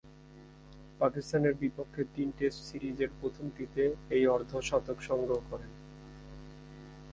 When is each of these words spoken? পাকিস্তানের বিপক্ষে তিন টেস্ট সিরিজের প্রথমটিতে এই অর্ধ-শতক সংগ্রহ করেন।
পাকিস্তানের 0.99 1.53
বিপক্ষে 1.53 2.01
তিন 2.15 2.27
টেস্ট 2.37 2.59
সিরিজের 2.63 3.11
প্রথমটিতে 3.21 3.83
এই 4.09 4.23
অর্ধ-শতক 4.27 4.97
সংগ্রহ 5.01 5.39
করেন। 5.51 5.71